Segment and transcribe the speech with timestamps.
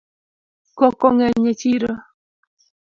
[0.77, 1.91] Koko ng'eny e chiro